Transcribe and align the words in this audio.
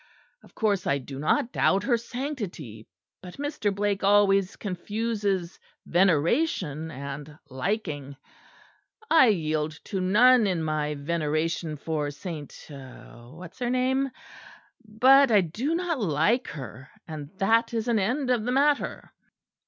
Of 0.41 0.55
course 0.55 0.87
I 0.87 0.97
do 0.97 1.19
not 1.19 1.51
doubt 1.51 1.83
her 1.83 1.95
sanctity; 1.95 2.87
but 3.21 3.37
Mr. 3.37 3.71
Blake 3.71 4.03
always 4.03 4.55
confuses 4.55 5.59
veneration 5.85 6.89
and 6.89 7.37
liking. 7.51 8.17
I 9.11 9.27
yield 9.27 9.79
to 9.83 10.01
none 10.01 10.47
in 10.47 10.63
my 10.63 10.95
veneration 10.95 11.77
for 11.77 12.09
Saint 12.09 12.65
What's 12.67 13.59
her 13.59 13.69
name; 13.69 14.09
but 14.83 15.29
I 15.29 15.41
do 15.41 15.75
not 15.75 15.99
like 15.99 16.47
her; 16.47 16.89
and 17.07 17.29
that 17.37 17.71
is 17.71 17.87
an 17.87 17.99
end 17.99 18.31
of 18.31 18.43
the 18.45 18.51
matter." 18.51 19.13